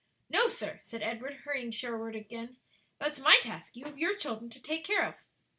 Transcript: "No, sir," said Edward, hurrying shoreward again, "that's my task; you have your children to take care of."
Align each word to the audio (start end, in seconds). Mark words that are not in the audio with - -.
"No, 0.31 0.47
sir," 0.47 0.79
said 0.81 1.03
Edward, 1.03 1.41
hurrying 1.45 1.69
shoreward 1.69 2.15
again, 2.15 2.57
"that's 2.97 3.19
my 3.19 3.37
task; 3.39 3.75
you 3.75 3.85
have 3.85 3.99
your 3.99 4.15
children 4.17 4.49
to 4.49 4.59
take 4.59 4.83
care 4.83 5.03
of." 5.03 5.17